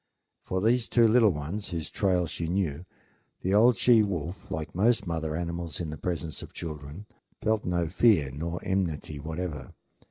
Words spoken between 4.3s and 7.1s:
like most mother animals in the presence of children,